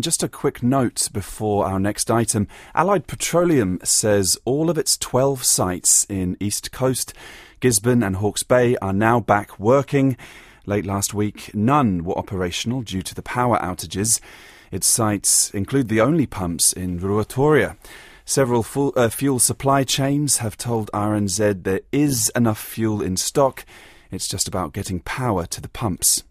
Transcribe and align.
Just 0.00 0.22
a 0.22 0.28
quick 0.28 0.62
note 0.62 1.10
before 1.12 1.66
our 1.66 1.78
next 1.78 2.10
item. 2.10 2.48
Allied 2.74 3.06
Petroleum 3.06 3.78
says 3.84 4.38
all 4.46 4.70
of 4.70 4.78
its 4.78 4.96
12 4.96 5.44
sites 5.44 6.06
in 6.08 6.38
East 6.40 6.72
Coast, 6.72 7.12
Gisborne, 7.60 8.02
and 8.02 8.16
Hawke's 8.16 8.42
Bay 8.42 8.76
are 8.78 8.94
now 8.94 9.20
back 9.20 9.58
working. 9.60 10.16
Late 10.64 10.86
last 10.86 11.12
week, 11.12 11.54
none 11.54 12.02
were 12.02 12.16
operational 12.16 12.80
due 12.80 13.02
to 13.02 13.14
the 13.14 13.20
power 13.20 13.58
outages. 13.58 14.20
Its 14.70 14.86
sites 14.86 15.50
include 15.50 15.88
the 15.88 16.00
only 16.00 16.24
pumps 16.24 16.72
in 16.72 16.98
Ruatoria. 16.98 17.76
Several 18.24 18.62
full, 18.62 18.94
uh, 18.96 19.10
fuel 19.10 19.38
supply 19.38 19.84
chains 19.84 20.38
have 20.38 20.56
told 20.56 20.90
RNZ 20.92 21.64
there 21.64 21.82
is 21.92 22.32
enough 22.34 22.62
fuel 22.62 23.02
in 23.02 23.18
stock. 23.18 23.66
It's 24.10 24.28
just 24.28 24.48
about 24.48 24.72
getting 24.72 25.00
power 25.00 25.44
to 25.44 25.60
the 25.60 25.68
pumps. 25.68 26.24